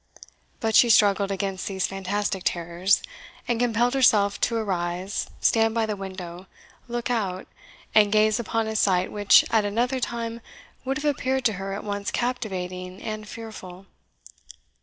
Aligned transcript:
But 0.59 0.73
she 0.73 0.89
struggled 0.89 1.29
against 1.29 1.67
these 1.67 1.85
fantastic 1.85 2.41
terrors, 2.43 3.03
and 3.47 3.59
compelled 3.59 3.93
herself 3.93 4.41
to 4.41 4.55
arise, 4.55 5.29
stand 5.41 5.75
by 5.75 5.85
the 5.85 5.95
window, 5.95 6.47
look 6.87 7.11
out, 7.11 7.45
and 7.93 8.11
gaze 8.11 8.39
upon 8.39 8.65
a 8.65 8.75
sight 8.75 9.11
which 9.11 9.45
at 9.51 9.63
another 9.63 9.99
time 9.99 10.41
would 10.85 10.97
have 10.97 11.05
appeared 11.05 11.45
to 11.45 11.53
her 11.53 11.73
at 11.73 11.83
once 11.83 12.09
captivating 12.09 12.99
and 12.99 13.27
fearful. 13.29 13.85